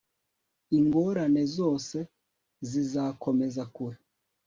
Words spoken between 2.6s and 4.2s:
zizakomeza kure